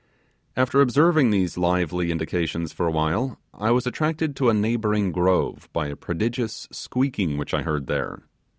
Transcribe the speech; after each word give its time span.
After 0.57 0.81
observing 0.81 1.29
these 1.29 1.59
lively 1.59 2.09
indications 2.09 2.73
for 2.73 2.87
a 2.87 2.91
while, 2.91 3.37
I 3.53 3.69
was 3.69 3.85
attracted 3.85 4.35
to 4.37 4.49
a 4.49 4.53
neighbouring 4.55 5.11
grove 5.11 5.69
by 5.73 5.89
a 5.89 5.95
prodigious 5.95 6.67
squeaking 6.71 7.37
which 7.37 7.53
I 7.53 7.61
heard 7.61 7.85
there. 7.85 8.23